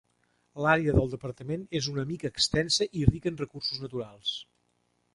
L'àrea 0.65 0.95
del 0.99 1.11
departament 1.11 1.67
és 1.81 1.91
una 1.93 2.07
mica 2.13 2.33
extensa 2.33 2.91
i 3.03 3.07
rica 3.13 3.35
en 3.35 3.41
recursos 3.47 3.87
naturals. 3.87 4.37